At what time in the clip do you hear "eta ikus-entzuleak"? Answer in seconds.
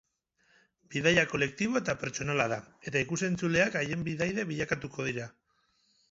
2.91-3.77